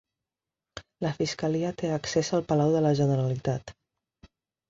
[1.05, 3.75] La Fiscalia té accés al Palau de la Generalitat